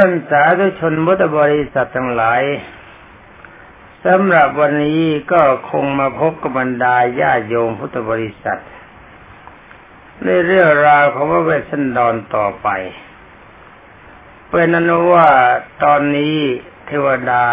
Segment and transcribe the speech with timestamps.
[0.00, 2.42] ท่านสาธุชนพุทธบริษัททั้งหลาย
[4.04, 8.62] สำหรับวันนี้ก็คงมาพบกับบรรดาญาโยมพุทธบริษัท
[10.24, 12.68] ในเรื่องราวของพระเวสสันดรต่อไป
[14.48, 15.28] เป็นนั้นว่า
[15.84, 16.36] ตอนนี้
[16.86, 17.44] เทวดา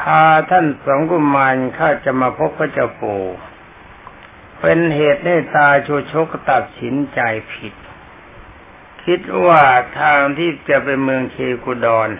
[0.00, 3.24] พาท่านสองกุมารข้าจะมาพบพระเจ้าปู่
[4.60, 7.20] เป็นเหตุให้ตาชูชกตัดสินใจ
[7.52, 7.74] ผิด
[9.06, 9.62] คิดว่า
[10.00, 12.10] ทางที่จะไปเมืองเชกุดอน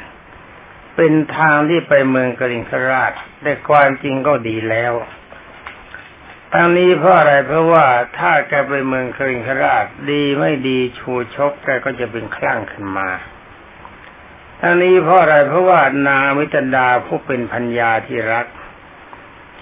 [0.96, 4.94] เป็นทางที่ไปเมืองกริงคราชแต่ความจริงก็ดีแล้ว
[6.52, 7.86] ทางนี้เพราะอะไรเพราะว่า
[8.18, 13.08] ถ้าแกไปเมืองกริงคราชดีไม่ดีชูชกแกก็จะเป็นคลั่งขึ้นมา
[14.60, 18.46] ทางนี้เพราะอะไรเพราะว่านามิตรดาผู้เป็นพัญญาที่รัก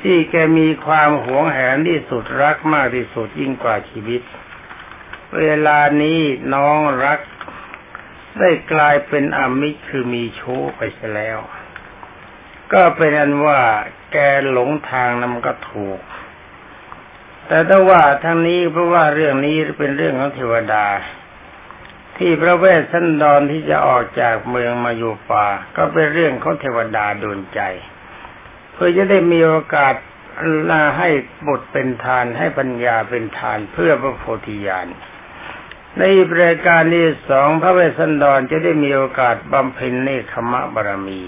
[0.01, 4.23] ที่แกมีความหวงแหนที่สุดรักมากที่สุดยิ่งกว่าชีวิต
[5.39, 6.21] เวลานี้
[6.55, 7.21] น้องรัก
[8.39, 11.39] ได้กลายเป็นอมิตรคือมีชู้ไปเสียแล้ว
[12.73, 13.61] ก็เป็นอันว่า
[14.13, 14.17] แก
[14.51, 16.01] หลงทางนั้นก็ถูก
[17.47, 20.87] แต่ถ้าว่าทางนี้เพราะว่าเรื่องนี้เป็นเรื่องของเทวดา
[22.19, 25.47] ที่พระเวสสันดรที่จะออกจากเมืองมาอยู่ป่า
[25.77, 27.61] ก็เป็นเรื่องของเทวดาโดนใจ
[28.73, 29.95] เพื่อจะได้มีโอกาส
[30.71, 31.09] ลาให้
[31.47, 34.89] บุตรเป็นทานให้ปัญญาเป็นทานเพื่อพระโพธิญาณ
[35.99, 41.23] ในบริการที่สองพระเวสสันดรจะได้มีโอกาสบำเพ็ญเนคขมะบารมี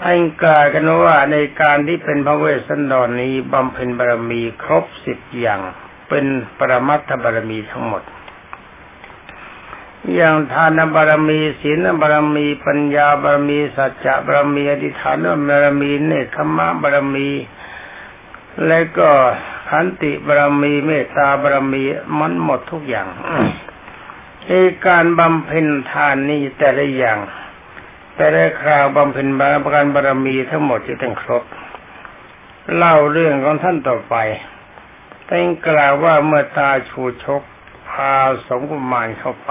[0.00, 5.60] ท่านกล่าวกันว่าในการที่เป็นพระเวสสันดรนี้บำเพ็ญบารมีครบสิบอย่าง
[6.08, 6.24] เป็น
[6.58, 8.02] ปรมัตถบารมีทั้งหมด
[10.14, 17.28] อย่างทานบารมีศีลบารมีปัญญาบารมีสัจจะบารมีอธิฐานบารมีเนคขมะบารมี
[18.66, 19.10] และก็
[19.70, 21.84] ขันติบารมีเมตตาบารมี
[22.18, 23.08] มันหมดทุกอย่าง
[24.46, 24.52] ใน
[24.86, 27.18] การบำเพ็ญทานนี้แต่ละอย่าง
[28.16, 31.44] แต่ละคราวบำเพ็ญบารการบารมีทั้งหมดจะต้องครบ
[32.76, 34.16] เล่าเรื่องของท่านต่อไป
[35.28, 37.42] ท่านกล่าวว่าเมื่อตาชูชก
[37.88, 38.14] พา
[38.46, 39.50] สมกุมารเข้าไป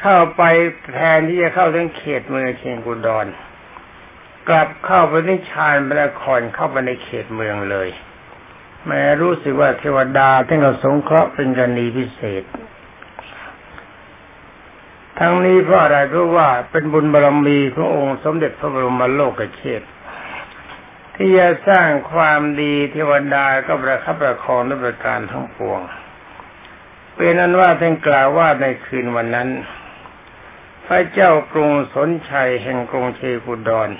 [0.00, 0.42] เข้าไป
[0.94, 3.26] แทนที่จะเข้าทั้งเขตเมืองเชียงกุดอน
[4.48, 7.88] กลับเข้าไปในชานบรรครเข้าไปในเขตเมืองเลย
[8.86, 12.44] แม้รู้สึกว่าเทวดาท่านก็สงเคราะห์เป็นกรณีพิเศษ
[15.18, 19.82] ทั้งนี้เพราะอะไรเพราะว่าเป็นบุญบารมีขององค์สมเด็จพระบรมโลกเชษ
[21.16, 25.80] ที่จะสร้างความดีเทวดาก็ประคับประคองด้วยประการทั้งปวง
[27.14, 29.48] เป็นนั้นว่าท่านกล่าวว่าในคืนวันนั้น
[30.86, 33.90] พระเจ้ากรุงสนชัยแห่งกรุงเชกุดร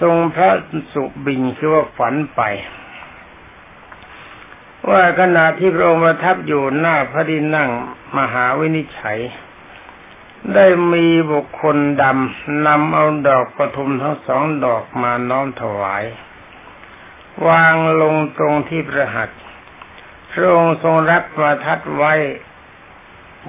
[0.00, 0.50] ทรงพระ
[0.92, 2.40] สุบินคือว่าฝันไป
[4.90, 7.70] ว่าขณะที่พระองค์ประทับอยู่หน้าพระดินนั่ง
[8.16, 9.18] มหาวินิจฉัย
[10.54, 16.04] ได้มีบุคคลดำนำเอาดอกประทุมทั้งสองดอกมาน้อมถวาย
[17.48, 19.30] วางลงตรงที่ประหัต
[20.32, 22.14] พระองค์ทรงรับประทัดไว้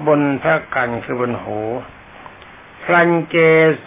[0.06, 1.60] บนพระกันคือบนหู
[2.84, 3.36] พลันเก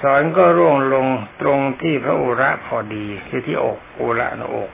[0.01, 1.07] สอนก็ร่วงลง
[1.41, 4.71] ตรงที่พระอุระพอดีคือที่อกอุระนอก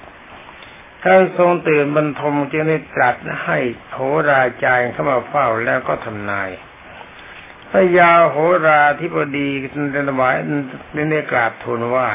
[1.03, 3.57] ท่านทรงตื่นบรรทมจึงได้ตรัสให้
[3.91, 6.49] โหราจารย์เข้ามาเฝ้าแล้วก็ทำนาย
[7.69, 8.35] พระยาโห
[8.65, 9.49] ราธิบดี
[9.91, 10.35] ในถวาย
[11.11, 12.09] ได้กราบทูลว่า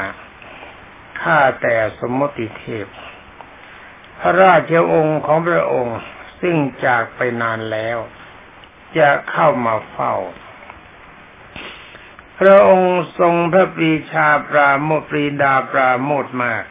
[1.21, 2.87] ข้าแต่สมมติเทพ
[4.19, 5.99] พระราชองค์ของพระองค์
[6.41, 6.55] ซึ่ง
[6.85, 7.97] จากไปนานแล้ว
[8.97, 10.13] จะเข้ามาเฝ้า
[12.39, 16.63] พระองค์ทรงพระปรีชาปราโมทปรีดาปราโมทมาก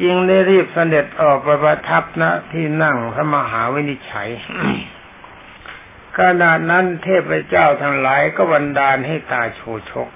[0.00, 4.30] จึงได้รีบเสด็จออกประทับณที่นั่งพระมหาวินิจฉัย
[6.18, 9.60] ขณะนั้นเทพเจ้าทั้งหลายก็บันดาลให้ตาโช
[9.90, 10.08] ชก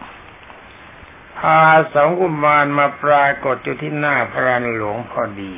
[1.39, 1.61] พา
[1.95, 5.55] สองกุมารมาปรากฏอยู่ที่หน้าพระรานหลวงพอดี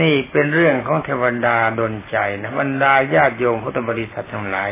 [0.00, 4.70] นี่เป็นเรื่องของเทวดาดนใจนะบรรดาญาติโยมพุทธบริษัททั้งหลาย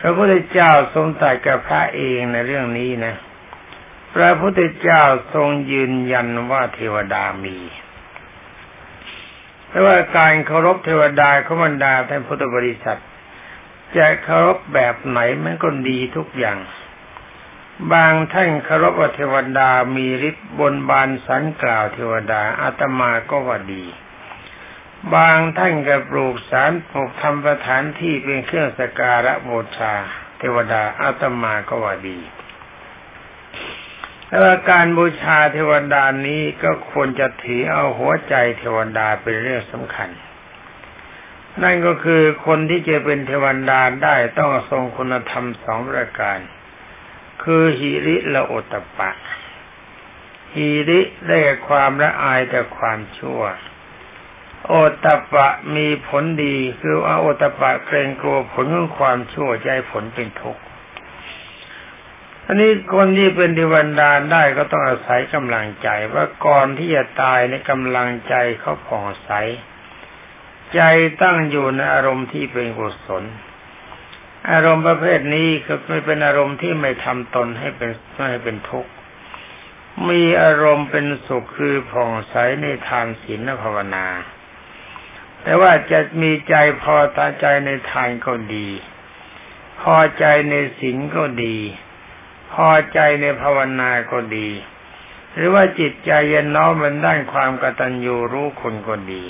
[0.00, 3.14] พระพุทธเจ้าทรงตรัสกับพระเองในเรื่องนี้นะ
[4.14, 5.02] พระพุทธเจ้า
[5.34, 7.58] ทรงยืนยันว่าเทวดามี
[9.68, 13.00] แต่ว่าการเคารพเทวดาขบรรดาท่านพุทธบริษัท
[13.96, 16.58] จะเคารพแบบไหนมันก็ดีทุกอย่าง
[17.92, 23.84] บางท่านเคารพว่าเทวดามีฤทธิ์บนบานสันกล่าวเทวดาอาตมาก็ว่าดี
[25.14, 29.94] บางท่านก็ปลูกสารปลูกทำสถานที่เป็นเครื่องสการะบูชา
[30.38, 32.18] เทวดาอาตมาก็ว่าดี
[34.26, 40.10] แต่ว่าการบูชาเทวดานี้ก็ควรจะถือเอาหัวใจเทวดาเป็นเรื่องสำคัญ
[41.62, 46.38] นั่นก็คือคนที่จะเป็นเทวดาได้ต้องทรงคุณธรรมสองประการ
[47.42, 49.10] คือหิริและโอตปะ
[50.54, 53.42] หิริได้ความละอายแต่ความชั่ว
[54.68, 54.74] โอ
[55.04, 60.62] ตปะมีผลดี คือว่าโอตปะเกรงกลัวผลของความชั่วใจผลเป็นทุกข์
[62.46, 69.30] อันนี้คนที่เป็นเทวดาได้ก็ต้องอาศัยกำลังใจว่าก่อนที่จะตายในกำลังใจเขาผ่องใส
[70.74, 70.80] ใจ
[71.22, 73.24] ตั้งอยู่ในอารมณ์ที่เป็นกุศล
[74.52, 78.90] อารมณ์ประเภทนี้คือไม่เป็นอารมณ์ที่ไม่ทำตนให้เป็นไม่ให้เป็นทุกข์
[80.08, 84.06] มีอารมณ์เป็นสุขคือผ่องใสในทานศีลและภาวนา
[85.42, 88.68] แต่ว่าจะมีใจพอตาใจในทานก็ดี
[89.82, 91.56] พอใจในศีลก็ดี
[92.52, 94.48] พอใจในภาวนาก็ดี
[95.34, 99.24] หรือว่าจิตใจเย็นน้อมมันด้านความกตัญญูรู้คนก็ดี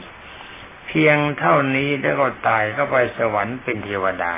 [0.86, 4.34] เพียงเท่านี้แล้วก็ตายเข้าไปสวรรค์เป็นเทวดา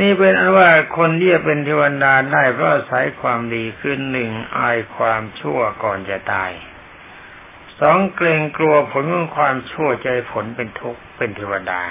[0.00, 6.50] นี่เป็นอันว่าคนที่จะเป็นเทวดาได้เพราะอาศัยความดีคือหนึ่งอายความชั่วก่อนจะตาย
[7.80, 11.82] สองเกรงกลัวผลของความชั่วใจผลเป็นทุกข์เป็นเทวดา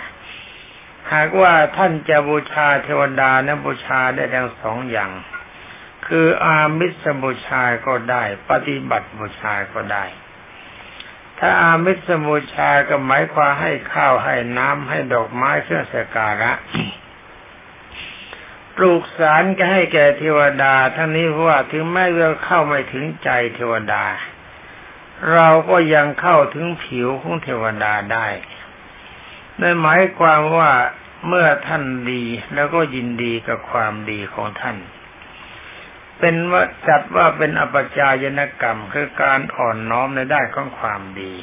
[1.13, 5.11] หากว่าท่านจะบูชาเทวดานะบูชาได้ทั้งสองอย่าง
[6.07, 10.05] คืออามิสบูชาก็ได้ ปฏิบัติบูชาก็ได้
[11.39, 16.51] ถ้าอามิสมุชาก็หมายความให้ข้าวให้น้ำให้ดอกไม้เครื่องสักการะ
[18.75, 24.03] ปลูกสารก็ให้แก่เทวดา ทั้งนี้เพราะว่าถึงแม้เราเข้าไม่ถึงใจเทวดา
[25.31, 28.27] เราก็ยังเข้าถึงผิวของเทวดาได้
[29.59, 30.71] นั่นหมายความว่า
[31.27, 32.23] เมื่อท่านดี
[32.55, 34.77] แล้วก็ยินดีกับความดีของท่าน
[36.19, 41.33] เป็นว่าจัดว่าเป็นอปจายนกรรมคือการอ่อนน้อมในได้ของความดี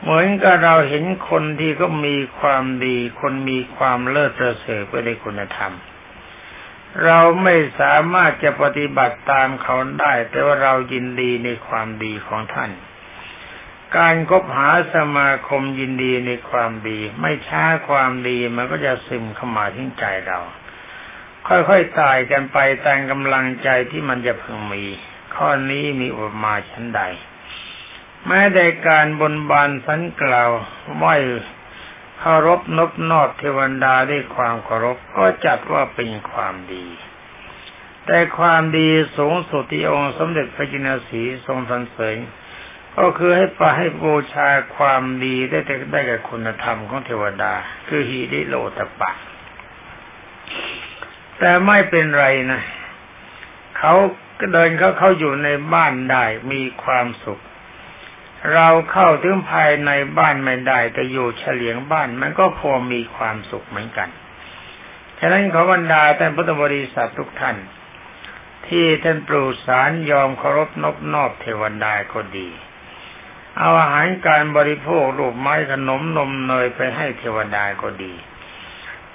[0.00, 12.70] เหมือนกับเราเห็นคนที่ก็มีความดี คนมีความเลิศประเสริฐไปในคุณธรรมเเราไม่สามารถจะปฏิบัติตามเขาได้ แต่ว่าเรายินดีในความดีของท่าน
[13.96, 20.40] การคบหาสมาคมยินดีในความดี ไม่ช้าความดีมันก็จะซึมเข้ามาที่ใจเรา
[21.48, 24.84] ค่อยๆตายกันไปตามกำลังใจที่มันจะพึงมี
[25.34, 27.02] ข้อนี้มีอุปมาชั้นใด
[28.26, 30.50] แม้ในการบนบานสันกล่าว
[30.96, 31.06] ไหว
[32.26, 36.86] เคารพนบนอบเทวดาด้วยความเคารพก็จัดว่าเป็นความดี
[38.06, 42.16] แต่ความดีสูงสุดที่องค์สมเด็จพระจินสีทรงสรรเสริญ
[42.98, 47.52] ก็คือให้ปาให้บูชาความดีได้แต่ได้กับคุณธรรมของเทวดา
[47.88, 49.10] คือฮีริโลตปะ
[51.38, 52.62] แต่ไม่เป็นไรนะ
[53.78, 53.94] เขา
[54.52, 57.42] เดินเขาเขาอยู่ในบ้านได้มีความสุข
[58.52, 64.08] เราเข้าถึงภายในบ้านไม่ได้แต่อยู่เฉลียงบ้านมันก็พอมีความสุขเหมือนกัน
[65.18, 67.56] ฉะนั้นขอบรรดาท่านพุทธบริษัททุกท่าน
[68.66, 72.48] ที่ท่านปรูสารยอมเคารพนบนอบเทวดาก็ดี
[73.58, 78.14] เอาอาหารการบริโภครูปไม้ขนมนมเนยไปให้เทวดาก็ดี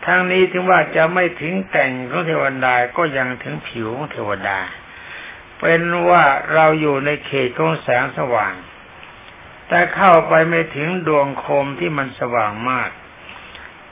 [0.05, 4.59] ทั้งนี้ถึงว่าจะไม่ถึงแต่งของเทวดาก็ยังถึงผิวของเทวดา
[5.59, 6.23] เป็นว่า
[6.53, 8.53] เราอยู่ในเขตของแสงสว่าง
[9.69, 12.89] แต่เข้าไปไม่ถึงดวงโคมที่มันสว่างมาก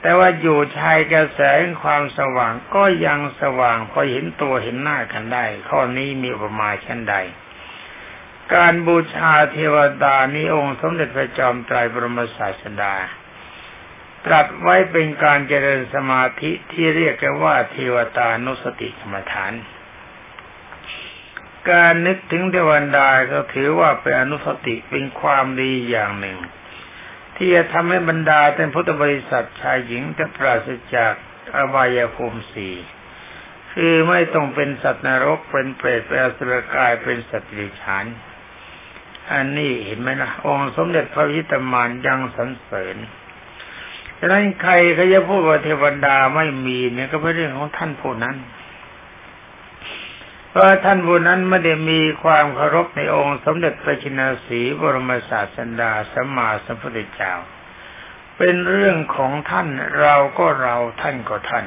[0.00, 1.40] แต่ว่าอยู่ชายกระแส
[1.82, 7.14] ความสว่างก็ยังสว่างพอเห็นตัวเห็นหน้ากันได้ ข้อนี้มีอุปมาณเช่นใด
[8.54, 12.94] การบูชาเทวดานี้องค์สมเด็จพระจอมไตรบรมศาสดา
[14.26, 19.52] ตรัสไว้เป็นการเจริญสมาธิที่เรียกกันว่าเทวตานุสติกรรมฐาน
[21.70, 26.38] การนึกถึงเทวดาก็ถือว่าเป็นอนุสติเป็นความดีอย่างหนึ่ง
[27.36, 31.12] ที่จะทำให้บรรดาเป็นพุทธบริษัทชายหญิงจะปราศจาก
[31.56, 32.74] อบายภูมิสี่
[33.72, 38.06] คือไม่ต้องเป็นสัตว์นรกเป็นเปรตเป็นอสุรกายเป็นสัตว์ดิฉัน
[39.32, 42.96] อันนี้เห็นไหมนะองค์สมเด็จพระวิตามานยังสรรเสริญ
[44.18, 48.36] ฉะนั้นใครเขาจะพูดว่าเทวดาไม่มีเนี่ยก็เป็นเรื่องของท่านผู้นั้น
[50.50, 57.32] เพราะท่านผู้นั้นไม่ได้มีความเคารพในองค์ สมเด็จพระชินสีบรมศาสดาสัมมาสัมพุทธเจ้า
[58.36, 59.68] เป็นเรื่องของท่าน
[60.00, 61.64] เราก็เราท่านก็ท่าน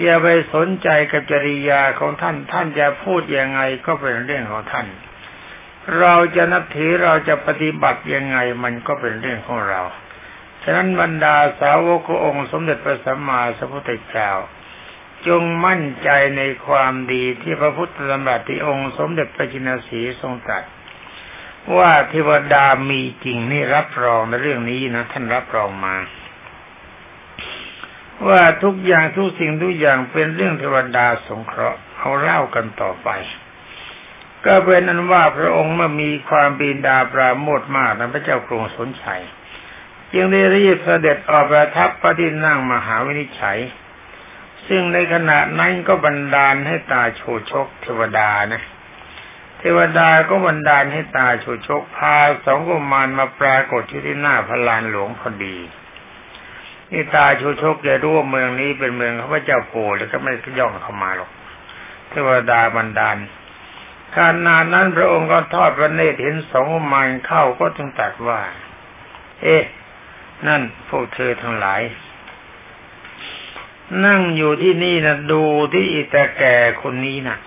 [0.00, 4.86] อย่าไปสนใจกับจริยาของท่านท่านจะพูดยังไงก็เป็นเรื่องของท่าน
[5.98, 9.82] เราจะนับถือเราจะปฏิบัติยังไงมันก็เป็นเรื่องของเรา
[10.62, 14.30] ฉะนั้นบรรดาสาวกองค์ สมเด็จพระสัมมาสัมพุทธเจ้า
[15.28, 20.64] จงมั่นใจในความดีที่พระพุทธธรรมบัติองค์สมเด็จพระจินสีทรงตรัส
[21.76, 25.96] ว่าเทวดามีจริงนี่รับรองในเรื่องนี้นะท่านรับรองมา
[28.28, 33.08] ว่าทุกอย่างทุกสิ่งทุกอย่างเป็นเรื่องเทวดาสงเคราะห์เอาเล่ากันต่อไป
[34.44, 39.22] ก็เป็นนั้นว่าพระองค์เมื่อมีความบินดาปราโมทมากนะพระเจ้ากรุงสนชัย
[40.12, 43.58] จึงได้รีบเสด็จออกประทับพระที่นั่งมหาวินิจฉัย
[44.68, 48.62] ซึ่งในขณะนั้นก็บันดาลให้ตาโชชกเทวดานะ
[49.58, 55.56] เทวดาก็บันดาลให้ตาโชชกพาสองกุมารมาปรากฏที่ที่หน้าพลานหลวงพอดี
[56.90, 61.30] นี่ตาโชชกจะรู้ว่าเมืองนี้เป็นเมืองพระเจ้าโกแล้วก็ไม่ย่องเข้ามาหรอก
[62.10, 63.16] เทวดาบันดาล
[64.16, 68.40] ขณะนั้นพระองค์ก็ทอดพระเนตรเห็นสองกุมารเข้าก็จึงตัดว่า
[69.42, 69.62] เอ๊ะ
[70.46, 71.80] นั่นพวกเธอทั้งหลาย
[74.06, 77.38] นั่งอยู่ที่นี่นะดูที่อีตาแก่คนนี้นะ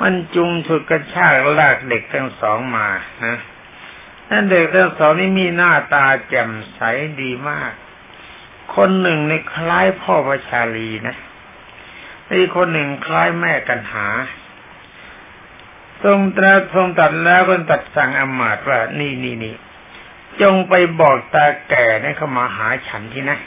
[0.00, 2.88] มันจุงฉุดกระชากลากเด็กทั้งสองมา
[3.24, 3.36] นะ
[4.30, 6.80] นั่นเด็กทั้งสองนี่มีหน้าตาแจ่มใส
[7.22, 7.72] ดีมาก
[8.74, 11.16] คนหนึ่งในคล้ายพ่อพระชาลีนะ
[12.32, 14.08] อีกคนหนึ่งคล้ายแม่กันหา
[16.04, 19.54] ทรงตรัสทรงตัดแล้วก็ตัดสั่งอมาตว่านี่นี่นี่
[20.40, 23.38] จงไปบอกตาแก่ให้เขามาหาฉันที่นะ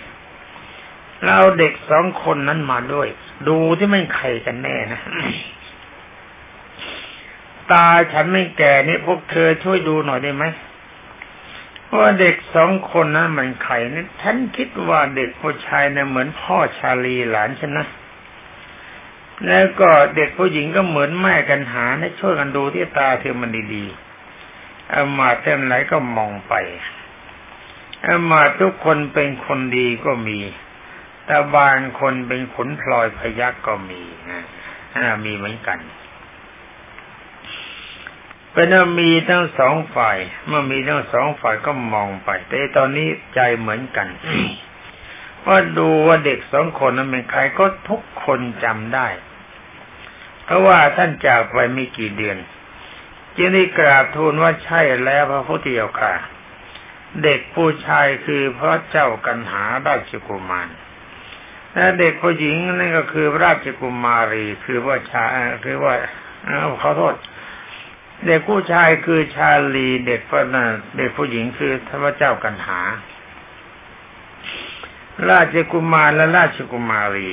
[1.26, 3.08] เราเด็กสองคนนั้นมาด้วย
[3.48, 5.02] ดูที่ไม่ใครกันแน่นะ
[7.72, 10.46] ตาฉันไม่แก่นี่พวกเธอช่วยดูหน่อยได้ไหม
[11.98, 17.88] ว่าเด็กสองคนนั้นมันใครนี่ฉันคิดว่าเด็กผู้ชายเนี่ยเหมือนพ่อชาลีหลานฉันนะ
[19.48, 26.54] แล้วก็เด็กผู้หญิงก็เหมือนแม่กันหานะช่วยกันดูที่ตาเธอมันดีๆอามาเท่าไหนก็มองไป
[28.06, 30.40] อามาทุกคนเป็นคนดีก็มี
[31.32, 34.44] แต่บางคนเป็นขนพลอยพยักก็มีนะ
[35.26, 35.80] มีเหมือนกัน
[38.54, 38.68] เป็น
[39.00, 40.18] มีทั้งสองฝ่าย
[40.48, 44.08] เมื่อมีทั้งสองฝ่ายก็มองไป แต่ตอนนี้ใจเหมือนกัน
[45.48, 49.08] ว่าดูว่าเด็กสองคนนั้นเป็นใครก็ทุกคนจำได้
[50.44, 52.38] เพราะว่าท่านจากไปไม่กี่เดือน
[53.38, 56.14] จึงได้กราบทูลว่าใช่แล้วพระพุทธเจ้าค่ะ
[57.24, 60.70] เด็กผู้ชายคือพระเจ้ากันหาราชกุมาร
[61.74, 65.26] และเด็กผู้หญิงนั่นก็คือราชกุมารี คือว่าชา
[65.66, 65.94] คือว่า
[66.82, 67.16] ขอโทษ
[68.26, 70.64] เด็กผู้ชายคือชาลีเด็กพระนา
[70.98, 71.74] เด็กผู้หญิงคือ
[72.04, 72.82] พระเจ้ากันหา
[75.30, 77.32] ราชกุมารและราชกุมารี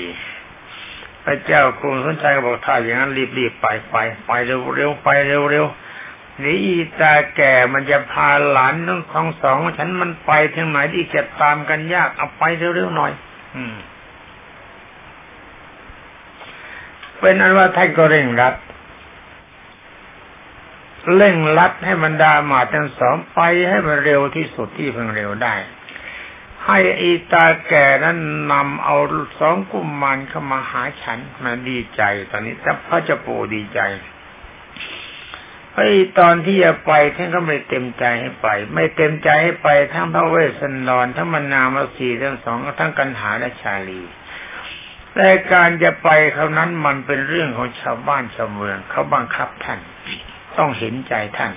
[1.25, 13.13] พระเจ้ากรุงสนใจก็บอกถ้าอย่างนั้นรีบๆไปไปไปเร็วๆไปเร็วๆนี่อีตาแก่มันจะพาหลานทั้งสองสองฉันมันไปทางไหนที่จะตามกันยากเอาไปเร็วๆหน่อย
[13.57, 13.75] อืม
[17.21, 18.55] เป็นอันว่าท่านก็เร่งรัด
[21.17, 25.55] เร่งรัดให้บรรดาหมาทั้งสองไปให้มันเร็วที่สุดที่เพิ่งเร็วได้
[26.67, 28.19] ให้อีตาแก่นั้น
[28.53, 28.97] นำเอา
[29.39, 33.81] สองกุมารเข้ามาหาฉันมาดีใจ ตอนนี้แต่พระเจ้าปู่ดีใจ
[35.75, 44.01] ไอ้ตอนที่จะไปท่านก็ไม่เต็มใจให้ไป ไม่เต็มใจให้ไปทั้งพระเวสสันดรทั้งมนามาสีทั้งสองทั้งกันหาและชาลี
[45.17, 49.81] แต่การจะไปครานั้นมันเป็นเรื่องของชาวบ้านชาวเมืองเขาบังคับท่าน
[50.57, 51.53] ต้องเห็นใจท่าน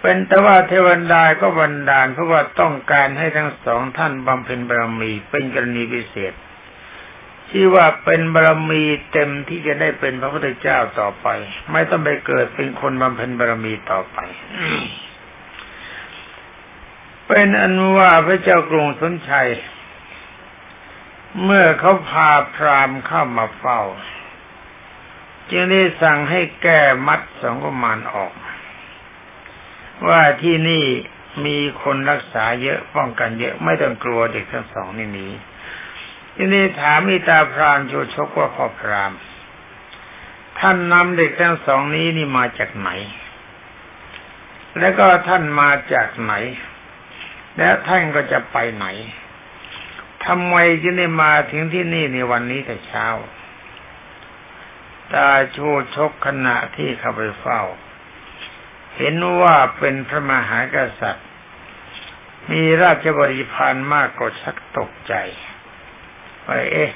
[0.00, 6.32] เป็นแต่ว่าเทวดาก็บันดาลเพราะว่าต้องการให้ทั้งสองท่านบำเพ็ญบารมีเป็นกรณีพิเศษ
[7.50, 8.82] ที่ว่าเป็นบารมี
[9.12, 11.26] เต็มที่จะได้เป็นพระพุทธเจ้าต่อไป
[11.72, 14.18] ไม่ต้องไปเกิดเป็นคนบำเพ็ญบารมีต่อไป
[17.28, 19.48] เป็นอนุว่าพระเจ้ากรุงสนชัย
[21.44, 23.80] เมื่อเขาพาพรามเข้ามาเฝ้า
[25.50, 28.32] จึงได้สั่งให้แก้มัดสองกุมารออก
[30.08, 30.84] ว่าที่นี่
[31.44, 35.28] มีคนรักษาเยอะป้องกันเยอะไม่ต้องกลัวเด็กทั้งสองนี่หนี
[36.36, 39.12] ทีนี้ถามอิตาพรามโชชกว่าพ่อพราม
[40.58, 42.90] ท่านนำเด็กทั้งสองนี้นี่มาจากไหน
[44.78, 46.32] แล้วก็ท่านมาจากไหน
[47.56, 48.86] และท่านก็จะไปไหน
[50.26, 53.06] ทำไมจึงได้มาถึงที่นี่ในวันนี้แต่เช้า
[55.12, 55.58] ตาโช
[55.96, 57.62] ชกขณะที่เข้าไปเฝ้า
[58.96, 61.26] เห็นว่าเป็นพระมหากษัตริย์
[62.50, 65.14] มีราชบริพารมากก็ชักตกใจ
[66.44, 66.92] ไปเอ๊ะ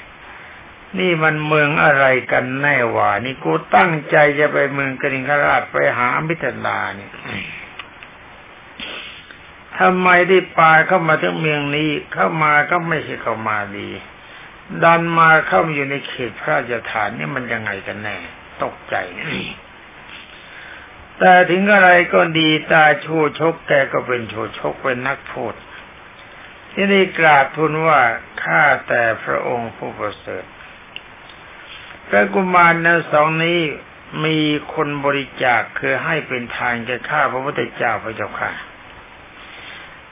[0.99, 7.11] นี่มันเมืองอะไรกันแน่วะนี่กูตั้งใจจะไปเมืองกริงคราชไปหามิตรดาเนี่ย
[9.79, 13.89] ทำไมได้ปลาเข้ามาถึงเมืองนี้เข้ามาก็ไม่ใช่เข้ามาดี
[14.83, 18.17] ดันมาเข้ามาอยู่ในเขตพระราชฐานนี่มันยังไงกันแน่
[18.63, 18.95] ตกใจ
[21.19, 25.53] แต่ถึงอะไรก็ดีตาชูชกแกก็เป็นชูชกเป็นนักโทษ
[26.71, 28.01] ที่ได้กราบทูลว่า
[28.43, 30.43] ข้าแต่พระองค์ผู้ประเสริฐ
[32.07, 33.59] พระกุมารนั้นสองนี้
[34.25, 34.37] มี
[34.73, 38.51] คนบริจาคคือให้เป็นทานแก่ข้าพระพุทธเจ้าพระเจ้าค่ะ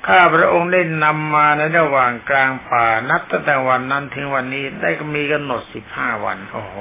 [0.08, 6.76] ข้าพระองค์ได้นำมาในระหว่างกลางป่านับตั้งแต่วันนั้นถึงวันนี้ได้มีกำหนดสิบห้าวัน โอ้โห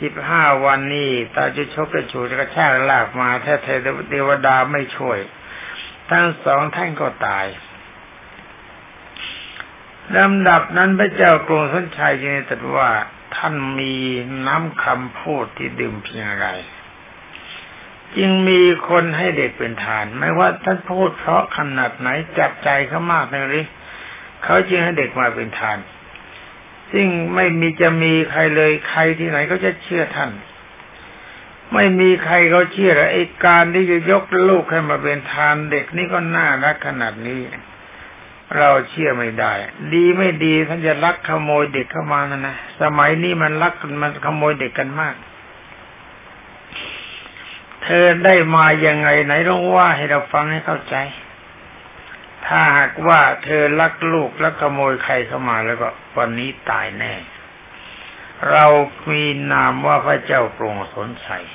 [0.00, 3.54] สิบห้าวันนี้ตาจะชกกระชูจะกระชากลากมาแท้
[4.10, 5.18] เทวดาไม่ช่วย
[6.10, 7.46] ทั้งสองท่านก็ตาย
[10.16, 12.90] ลำดับนั้นพระเจ้ากรุงสันชัยจึงตรัสว่า
[13.36, 13.94] ท่านมี
[14.46, 16.48] น้ำคำพูดที่ดื่มเพียงไร
[18.18, 23.66] จึงมีคนให้เด็กเป็นทาน ไม่ว่าท่านพูดเพราะขนาดไหนจับใจเขามากเลย
[24.44, 25.78] เขาจึงให้เด็กมาเป็นทาน
[26.92, 30.30] ซึ่งไม่มีจะมีใครเลยใครที่ไหนก็จะเชื่อท่าน
[31.74, 37.40] ไม่มีใครเขาเชื่อไอ้การที่จะยกลูกให้มาเป็นทาน เด็กนี่ก็น่ารักขนาดนี้
[38.58, 39.52] เราเชื่อไม่ได้
[39.94, 45.14] ดีไม่ดีท่านจะลักขโมยเด็กเข้ามานะนะสมัยนี้มันลักมันขโมยเด็กกันมาก
[47.84, 50.96] เธอได้มายังไงไหนลองว่าให้เราฟังให้เข้าใจ
[52.46, 57.14] ถ้าหากว่าเธอลักลูกแล้วขโมยใครเข้ามาแล้วก็วันนี้ตายแน่
[58.50, 58.66] เรา
[59.10, 61.46] มีนามว่าพระเจ้ากรุงสนชัย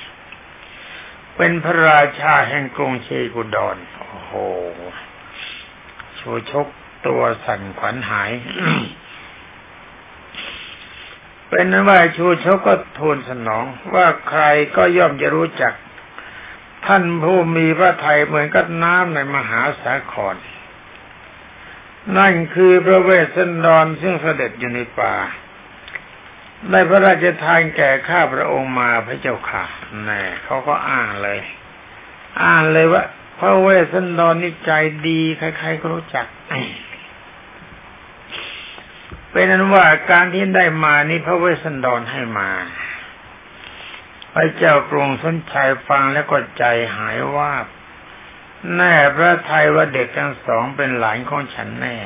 [1.36, 4.32] เป็นพระราชาแห่งกรุงเชกุดอนโอ้โห
[6.16, 6.66] โชชก
[7.06, 8.30] ตัวสั่นขวัญหาย
[11.48, 13.64] เป็นนั้นว่าชูชกก็ทูลสนอง
[13.94, 14.44] ว่าใคร
[14.76, 15.72] ก็ย่อมจะรู้จัก
[16.86, 20.36] ท่านผู้มีพระทัยเหมือนกับน้ำในมหาสาคร
[22.18, 25.16] นั่นคือพระเวสสันดรซึ่งเสด็จอยู่ในป่า
[26.70, 29.64] ได้พระราชทานแก่ข้าพระองค์มาพระเจ้าค่ะ
[30.04, 31.40] แน่เขาก็อ้างเลย
[32.42, 33.02] อ้างเลยว่า
[33.38, 34.70] พระเวสสันดรนี่ใจ
[35.08, 36.26] ดีใครๆก็รู้จัก
[39.30, 42.50] เป็นนั้นว่าการที่ได้มานี่พระเวสสันดรให้มา
[44.38, 46.64] พระเจ้ากรุงสนชัยฟังแล้วก็ใจ
[46.96, 47.52] หายว่า
[48.76, 51.96] แน่พระไทยว่าเด็กทั้งสองเป็นหลานของฉันแน่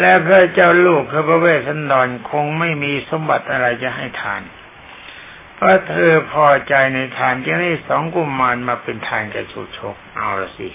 [0.00, 4.42] และพระเจ้าลูกคือพระเวสสันดรคงไม่มีสมบัติอะไรจะให้ทาน
[5.54, 10.68] เพราะเธอพอใจในทานจึงได้สองกุมารมาเป็นทานแก่ชุชกเอาละสิ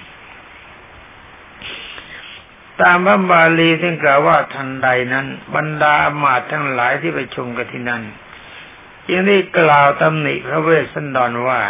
[2.82, 8.04] ตามพระบาลีที่กล่าวว่าทันใดนั้น บรรดาอมาตทั้งหลายที่ไปชมกันที่นั่น
[9.10, 11.62] จึงได้กล่าวตำหนิพระเวสสันดรว่า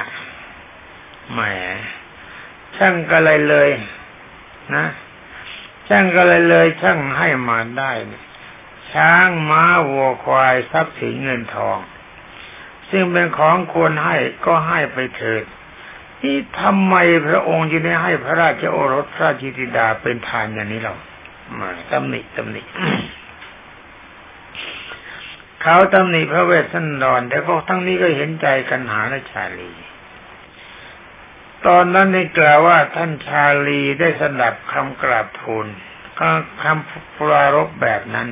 [1.31, 1.39] แหม
[2.77, 3.69] ช่างก็เลยเลย
[4.75, 4.85] นะ
[5.87, 7.91] ช่างก็เลยเลย ช่างให้มาได้
[8.91, 11.77] ช้างม้าวัวควายทรัพย์สินเงินทอง
[12.89, 15.43] ซึ่งเป็นของควรให้ก็ให้ไปเถิด
[16.21, 16.95] ที่ทำไม
[17.27, 20.93] พระองค์จึงได้ให้พระราชโอรสพระจิติดาเป็นทานอย่างนี้เรา
[21.59, 22.61] มาตำหนิตำหนิ
[25.61, 29.73] เขาตำหนิพระเวสสันดรแต่พวกทั้งนี้ก็เห็นใจกันหาและชาลี
[31.67, 35.65] ตอนนั้นได้กล่าวว่าท่านชาลีได้สดับคำกราบทูล
[36.61, 38.29] คำปรารบแบบนั้น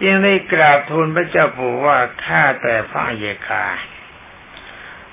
[0.00, 3.66] จึงได้กราบทูลพระเจ้าปู่ว่าข้าแต่พระเยกา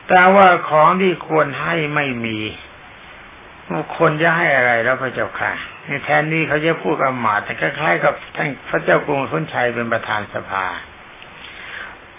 [0.07, 2.39] แต่ว่าของที่ควรให้ไม่มี
[3.97, 5.51] คนจะให้อะไรแล้วพระเจ้าค่ะ
[5.85, 10.65] ในแทนนี้เขาจะพูดกับหมาแต่คล้ายๆกับท่านพระเจ้ากรุงสุนชัยเป็นประธานสภา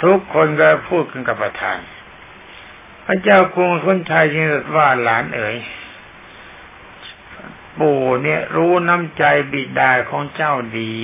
[0.03, 1.79] ทุกคนก็พูดกันกับประธาน
[3.07, 5.57] พระเจ้ากรุงสุนชัยจึงว่าหลานเอ๋ย
[7.81, 10.97] ปู่เนี่ยรู้น้ำใจบิดาของเจ้าดี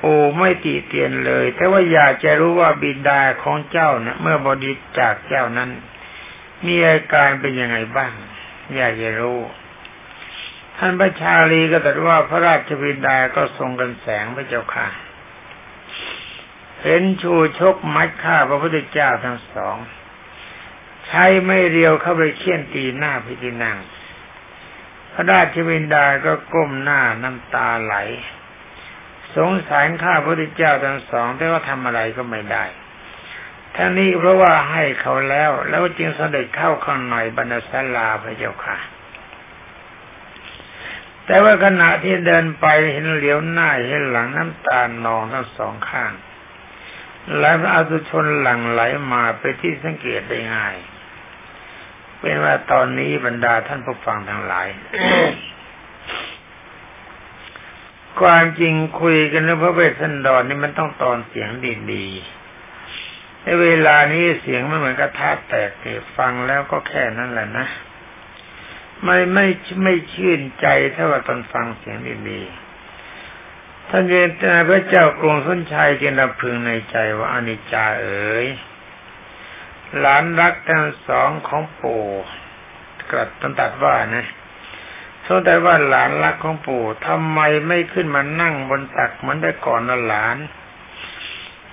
[0.00, 5.70] โอ้ไม่ตีเตียนเลย แต่ว่าอยากจะรู้ว่าบิดาของเจ้านะเมื่อบริจากเจ้านั้น
[6.66, 8.12] มีอาการเป็นยังไงบ้าง
[8.76, 9.38] อยากจะรู้
[10.78, 14.86] ท่านพระชาลีก็ตรัสว่าพระราชบิดาก็ทรงกันแสงพระเจ้าค่ะ
[16.82, 19.76] เห็นชูชกมัดฆ่าพระพุทธเจ้าทั้งสอง
[21.06, 23.78] ใช้ไม่เรียวเข้าไปเคี่ยนตีหน้าพิธีนั่ง
[25.12, 27.96] พระราชบินดาก็ก้มหน้าน้ำตาไหล
[29.36, 32.64] สงสารข้าพระพุทธเจ้าทั้งสองแต่ว่าทำอะไรก็ไม่ได้
[33.76, 38.76] ทั้งนี้เพราะว่าให้เขาแล้ว แล้วจึงเสด็จเข้าข้างในบรรณศาลาพระเจ้าค่ะ
[41.26, 46.12] แต่ว่าขณะที่เดินไปเห็นเหลียวหน้าเห็นหลังน้ำตาลนองทั้งสองข้าง
[47.38, 48.80] และพระอสุชนหลั่งไหล
[49.12, 50.76] มาไปที่สังเกตได้ง่าย
[52.18, 54.66] เป็นว่าตอนนี้บรรดาท่านผู้ฟังทั้งหลาย
[58.20, 61.48] ความจริงคุยกันเรื่องพระเวสสันดรนี่มันต้องตอนเสียง
[61.92, 62.43] ดีๆ
[63.44, 65.84] ในเวลานี้เสียงมันเหมือนกระทะแตกเก
[66.16, 67.66] ฟังแล้วก็แค่นั้นแหละนะ
[69.04, 69.46] ไม่ไม่
[69.82, 71.96] ไม่ชื่นใจเท่ากับตอนฟังเสียง
[72.30, 74.28] ดีๆท่านเจน
[74.68, 78.46] พระเจ้ากรุงสุนชัยจึงรับพึงในใจว่าอนิจจาเอ๋ย
[79.98, 82.04] หลานรักทั้งสองของปู่
[83.10, 84.26] กระตันตัดว่านะ
[85.26, 90.36] สงแต่ว่าหลานรักของปู่ทำไมไม่ขึ้นมานั่งบนตักเหมือนแต่ก่อนนะหลาน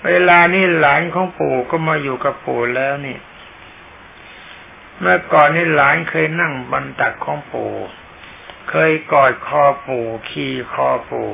[0.08, 3.18] เวลานี้หลานของปู่ก็มาอยู่กับปู่แล้วนี่
[5.00, 7.74] เมื่อก่อนนี่หลานเคยนั่งบนตักของปู่
[8.70, 11.32] เคยกอดคอปู่ขี่คอปู่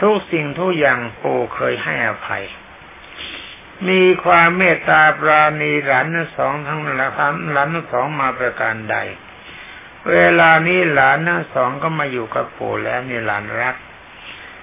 [0.00, 2.44] ทุกสิ่งทุกอย่างปู่เคยให้อภัย
[3.88, 8.96] มีความเมตตาปราณีหลานทั้งสองทั้งหลานหลานทั้งสองมาประการใด
[10.10, 13.76] เวลานี้หลานทั้งสองก็มาอยู่กับปู่แล้วนี่หลานรัก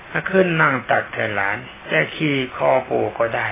[0.09, 1.57] ถ้าขึ้นนั่งตักแทนหลาน
[1.91, 3.49] จะขี่คอปู่ก็ได้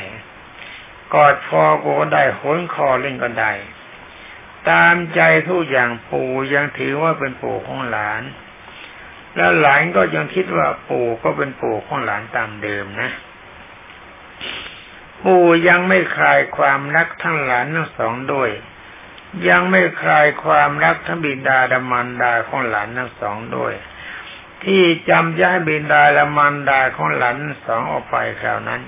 [1.13, 3.51] กอดคอปูก็ได้โหนคอเล่นก็ได้
[4.69, 8.23] ตามใจทุกอย่างปู่ยังถือว่าเป็นปู่ของหลาน
[9.35, 13.11] แล้วหลานก็ยังคิดว่าปู่ก็เป็นปู่ของหลานตามเดิมนะ
[15.23, 18.49] ปู่ยังไม่คลายความรักทั้งหลานทั้งสองด้วย
[19.49, 23.73] ยังไม่คลายความรักทั้งบิดาและมารดาของหลานทั้งสองด้วย
[24.65, 28.81] ที่จำย้ายบิดาและมารดาของหลานสองออกไปคราวนั้น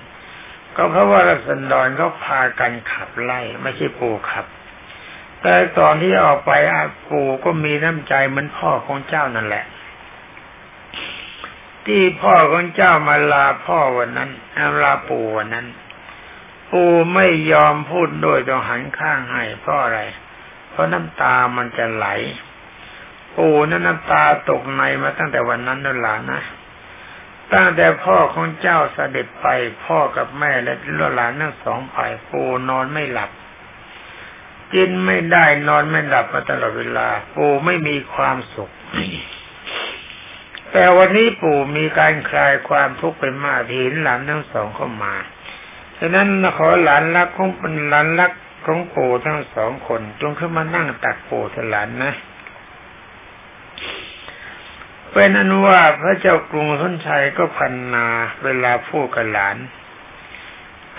[0.76, 4.46] ก็เพราะว่ารัศดรเขาพากันขับไล่ไม่ใช่ปู่ขับ
[5.42, 9.66] แต่ตอนที่ออกไปอาปู่ก็มีน้ำใจเหมือนพ่อของเจ้านั่นแหละ
[11.86, 14.30] ที่พ่อของเจ้ามาลาพ่อวันนั้น
[14.82, 15.68] ลาปู่วันนั้น
[16.72, 20.00] ปู่ไม่ยอมพูดด้วยต้องหันข้างให้เพราะอะไร
[20.70, 22.08] เพราะน้ำตามันจะไหล
[23.38, 26.42] ปู่นั้นน้ำตาตกในมาตั้งแต่วันนั้นนั่นหละนนะ
[27.54, 29.48] ตั้งแต่พ่อของเจ้าเสด็จไป
[29.86, 31.98] พ่อกับแม่และลูกหลานทั้งสองไป
[32.30, 33.32] ปูนอนไม่หลับ
[34.74, 38.72] กินไม่ได้นอนไม่หลับมาตลอดเวลา ปูไม่มีความสุข
[40.72, 45.16] แต่วันนี้ปู่มีการคลายความทุกข์ไปมากเห็นหลานทั้งสองเข้ามา
[46.00, 48.32] ฉะนั้นขอหลานรักของเป็นหลานรัก
[48.66, 52.14] ของปู่ทั้งสองคนจงขึ้นมานั่งตักปู่ถลานนะ
[55.14, 58.08] เป็นอนุว่าพระเจ้ากรุงทนชัยก็พันนา
[58.44, 59.58] เวลาพูดกับหลาน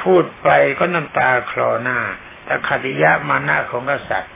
[0.03, 1.99] พูดไปก็น้ำตาคลอหน้า
[2.45, 4.35] แต่คติยะมานะของกษัตริย์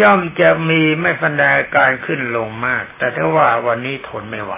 [0.00, 4.54] ย่อมจะมีไม่พันดาการขึ้นลงมาก แต่ถ้าว่าวันนี้ทนไม่ไหว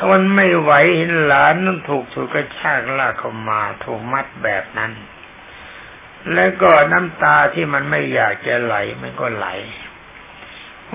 [0.00, 4.92] ทนไม่ไหวเห็นหลานนั้นถูกถูกกระชากลากเข้ามาถูกมัดแบบนั้น
[6.34, 9.46] แล้วก็น้ำตาที่มันไม่อยากจะไหลมันก็ไหล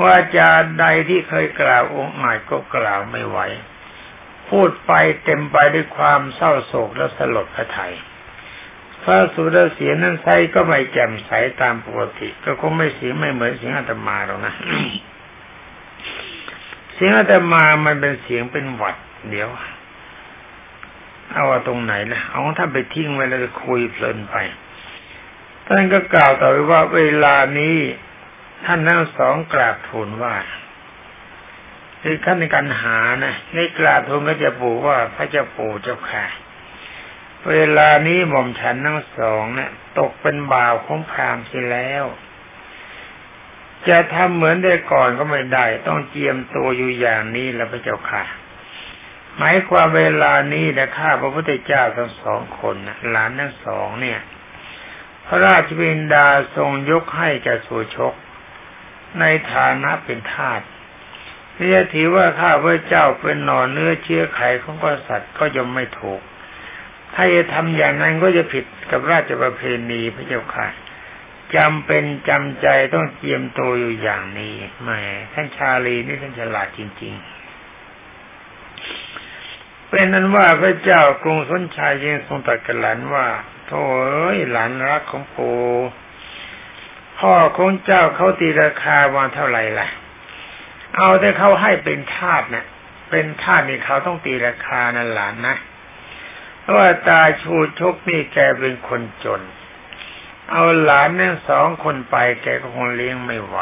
[0.02, 3.40] ว่าจาใดที่เคยกล่าวองค์หมายก็กล่าวไม่ไหว
[4.50, 7.94] พูดไปเต็มไปด้วยความเศร้าโศกและสลดพระไทย
[9.04, 14.54] พระสุรเสียนั้นใสก็ไม่แจ่มใสตามปกติ ก็คงไม่เสียงไม่เหมือนเสียงอาตมาหรอกนะ
[16.94, 18.96] เสียงอาตมามันเป็นเสียงเป็นหวัด
[19.30, 19.50] เดี๋ยว
[21.34, 24.36] เอาตรงไหนล่ะเอาถ้าไปทิ้งไว้แล้วคุยเพลินไป
[25.66, 27.78] ท่านก็กล่าวต่อไปว่าเวลานี้
[28.66, 30.36] ท่านทั้งสองกราบทูลว่า
[32.02, 36.26] คือขั้นในการหานะในกราบทูลก็จะปู่ว่าพระเจ้าปู่เจ้าค่ะ
[37.50, 42.06] เวลานี้หม่อมฉันทั้งสองเนะี่ยตกเป็นบ่าวของพรามเสียแล้ว
[43.90, 48.24] จะทำเหมือนได้ก่อนก็ไม่ได้ ต้องเจียมตัวอยู่อย่างนี้แล้วพระเจ้าค่ะ
[49.38, 52.76] หมายความเวลานี้นะข้าพระพุทธเจ้าทั้งสองคน
[53.10, 54.20] หลานทั้งสองเนี่ย
[55.26, 58.14] พระราชบินดาทรงยกให้แก่สุชก
[59.20, 60.62] ในฐานะเป็นทาส
[61.58, 66.22] นี่จะถือว่าข้าพระเจ้าเป็นหน่อเนื้อเชื้อไขของกษัตริย์ก็ยังไม่ถูก
[67.14, 70.68] ถ้าจะทำอย่างนั้นก็จะผิดกับราชประเพณีพระเจ้าค่ะ
[71.56, 75.00] จำเป็นจำใจต้องเตรียมตัวอยู่อย่างนี้แม่
[75.34, 77.24] ท่านชาลีนี่ท่านฉลาดจริง ๆ
[79.90, 83.28] เป็นนั้นว่าพระเจ้ากรุงสนชัยยังทรงตรัสกับหลานว่า
[83.68, 85.52] โธ่เอ้ยหลานรักของปู
[87.28, 89.88] พ่อของเจ้าเขาตีราคาว่าเท่าไหร่ล่ะ
[90.98, 92.66] เอาแต่เขาให้เป็นทาสนะ่ะ
[93.10, 95.56] เป็นทาสนี่เขาต้องตีราคานั่นหลานนะ
[96.62, 99.42] เพราะว่าตาชูชกนี่แกเป็นคนจน
[100.52, 103.58] เอาหลานนั่งสองคนไปแกก็คงเลี้ยงไม่ไหว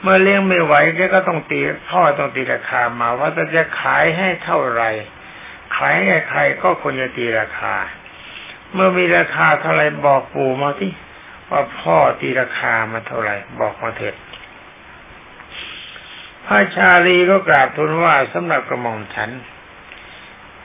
[0.00, 4.90] เมื่อเลี้ยงไม่ไหวแกก็ต้องตีพ่อต้องตีราคามาว่าจะขายให้เท่าไหร่
[5.76, 7.74] ขายให้ใครก็ควรจะตีราคา
[8.72, 10.92] เมื่อมีราคาเท่าไรบอกปู่มาที่
[11.50, 14.14] ว่าพ่อตีราคามาเท่าไหร่ บอกมาเถิด
[16.46, 19.30] พระชาลีก็กราบทูลว่าสำหรับกระหม่อมฉัน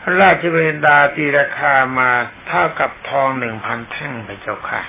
[0.02, 2.10] พระราชเวนดาตีราคามา
[2.48, 4.82] เท่ากับทองหนึ่งพันแท่งไปเจ้าค่ะ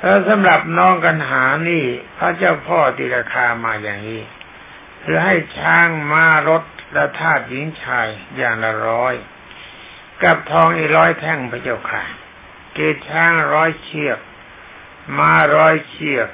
[0.00, 1.84] แล้วสำหรับน้องกันหานี่
[2.18, 4.22] พระเจ้าพ่อตีราคามาอย่างนี้
[5.02, 9.14] คือให้ช้างม้ารถและทาสหญิงชายอย่างละร้อย
[10.22, 12.04] กับทองอีร้อยแท่งพระเจ้าค่ะ
[12.74, 14.18] เกศช้างร้อยเชือก
[15.18, 16.28] ม้าร้อยเชือก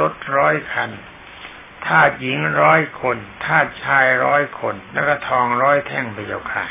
[0.00, 0.90] รถร้อยคัน
[1.86, 6.66] ทาสหญิงร้อยคนทาสชายร้อยคน แล้วก็ทองร้อยแท่งพระเจ้าค่ะ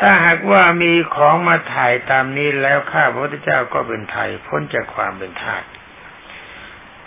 [0.00, 5.64] ถ้าหากว่ามีของมาถ่ายตามนี้แล้วข้าพระพุทธเจ้าก็เป็นไทยพ้นจากความเป็นทาส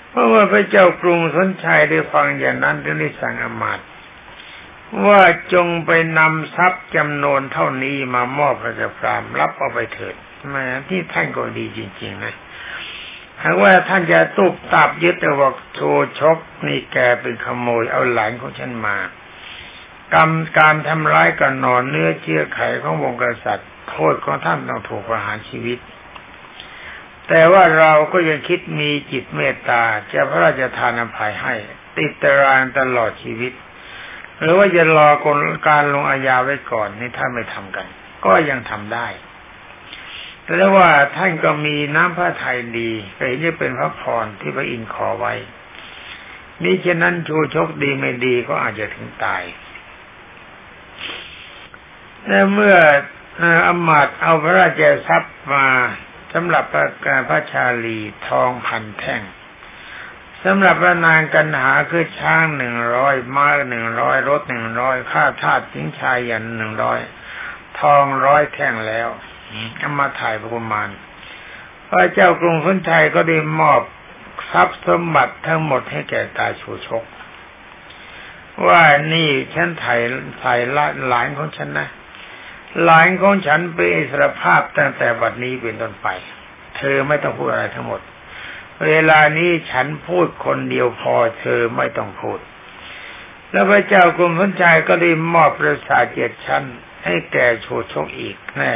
[0.09, 3.79] เพราะว่าพระเจ้ากรุงสนชัยได้ฟังอย่างนั้นจึงได้สั่งอมาต
[5.05, 5.21] ว่า
[5.53, 10.15] จงไปนำทรัพย์จำนวนเท่านี้มามอบพระเจ้าพรามรับเอาไปเถิด
[10.49, 12.35] แม่ที่ท่านก็ดีจริง ๆ นะ
[13.43, 15.79] หากว่าท่านจะตุบตับยึดแต่ว่าโช
[16.19, 18.97] ชกนี่แกเป็นขโมยเอาหลานของฉันมา
[20.13, 25.79] กรรมการทำร้ายกันนอนเนื้อเชื่อไขของวงกษัตริย์ โทษของท่านต้องถูกประหารชีวิต
[27.27, 31.55] แต่ว่าเราก็ยังคิดมีจิตเมตตาจะพระราชทานอภัยให้
[31.97, 33.53] ติดตารางตลอดชีวิต
[34.39, 35.25] หรือว่าจะรอก
[35.69, 37.87] การลงอาญาไว้ก่อนนี่ท่าไม่ทำกัน
[38.25, 39.07] ก็ยังทำได้
[40.43, 45.33] แต่ว่าท่านก็มีน้ำพระทัยดีก็เห็นจะเป็นพระพรที่พระอินทร์ขอไว้
[46.61, 49.43] มิฉะนั้นชูชกดีไม่ดีก็อาจจะถึงตาย
[52.27, 52.77] และเมื่อ
[53.67, 55.67] อมาตเอาพระราชทรัพย์มา
[56.33, 56.65] สำหรับ
[57.05, 59.21] การพระชาลีทองพันแท่ง
[60.43, 66.99] สำหรับพระนางกันหาคือช้างหนึ่งร้อยม้าหนึ่งร้อยรถหนึ่งร้อยข้าทาสทิ้งชายยันหนึ่งร้อย
[67.79, 69.09] ทองร้อยแท่งแล้ว
[69.77, 70.89] เอามาถ่ายประมาณ
[71.89, 73.81] พระเจ้ากรุงพุนชัยก็ได้มอบ
[74.51, 77.03] ทรัพย์สมบัติทั้งหมดให้แก่ตาชูชก
[78.65, 80.01] ว่านี่ฉันถ่าย
[80.43, 81.87] ถ่ายละหลานของฉันนะ
[82.83, 86.07] หลานของฉันเป็นอิสรภาพตั้งแต่บัดนี้เป็นต้นไป
[86.77, 88.01] เธอไม่ต้องพูดอะไรทั้งหมด
[88.85, 92.39] เวลานี้ฉันพูดคนเดียวพอเธอไม่ต้องพูด
[93.51, 96.63] แล้วพระเจ้ากรุงพุนชัยก็ได้มอบประสาทเจ็ดชั้น
[97.05, 98.73] ให้แก่โชชกอีกแน่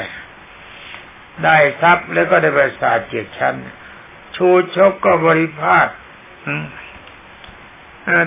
[1.44, 3.56] ได้ทรัพย์แล้วก็ได้ประสาทเจ็ดชั้น
[4.36, 5.88] ชูชกก็บริพาท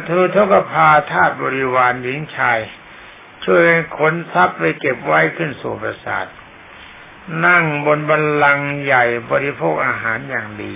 [0.07, 2.59] เธอทกพาทาสบริวารหญิงชาย
[3.45, 3.63] ช่วย
[3.99, 6.27] ขนทรัพย์ไปเก็บไว้ขึ้นสู่ปราสาท
[7.47, 10.75] นั่งบนบันลังใหญ่บริโภคอาหารอย่างดี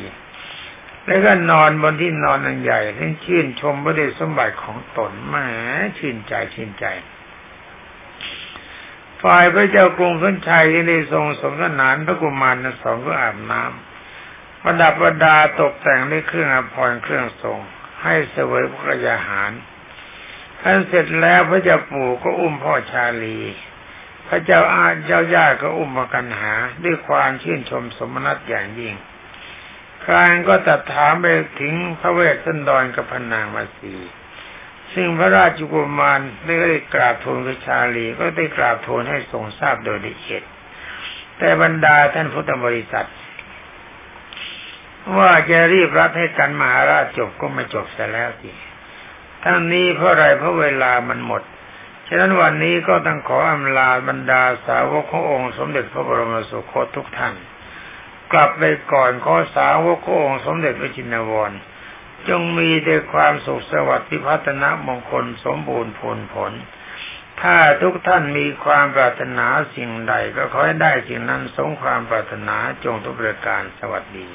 [1.09, 5.35] แล้วก็นอนบนที่นอนอันใหญ่ทั้งชื่นชมพระเดชสมบัติของตนแหม
[5.99, 6.87] ชื่นใจชื่นใจ
[9.23, 17.59] ฝ่ายพระเจ้ากรุงสุนชัยที่ได้ทรงสมนานพระกุมารทั้งสองก็อาบน้ำประดับประดาตกแต่งด้วยเครื่องอภรรเครื่องทรง
[18.03, 19.53] ให้เสวยพระยาหาร
[20.61, 23.39] ท่านเสร็จแล้วพระเจ้าปู่ก็อุ้มพ่อชาลี
[24.29, 28.95] พระเจ้าอาเจ้าย่าก็อุ้มมากันหา ด้วยความชื่นชมสมนัตอย่างยิ่ง
[30.09, 31.27] ครางก็ตัดถามไป
[31.61, 33.95] ถึงพระเวสสันดรกับพนางมาสี
[34.95, 40.43] ซึ่งพระราชกุมารได้กราบทูลพระชาลีก็ได้กราบทูลให้ทรงทราบโดยละเอียด
[41.39, 43.09] แต่บรรดาท่านพุทธบริษัท
[45.19, 48.51] ว่าจะรีบรับให้กันมหาราชจบก็ไม่จบแต่แล้วสิ
[49.45, 51.43] ทั้งนี้เพราะอะไรเพราะเวลามันหมด
[52.09, 57.35] ฉะนั้นวันนี้ก็ต้องขออำลาบรรดาสาวกขององค์สมเด็จพระบรมสุคตทุกท่าน
[58.33, 61.53] กลับไปก่อนขอสาวกององค์สมเด็จพระจินวร
[62.29, 66.53] จงมีแต่ความสุขสวัสดิ์พิพัฒนมงคลสมบูรณ์ผลผล
[67.41, 74.29] ถ้าทุกท่านมีความปรารถนาสิ่งใดก็ขอให้ได้สิ่งนั้นสมความปรารถนาจงทุกประการสวัสดี